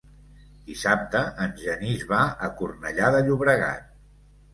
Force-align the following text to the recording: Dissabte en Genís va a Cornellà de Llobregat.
Dissabte 0.69 1.19
en 1.45 1.53
Genís 1.63 2.05
va 2.13 2.21
a 2.47 2.49
Cornellà 2.63 3.11
de 3.17 3.21
Llobregat. 3.29 3.93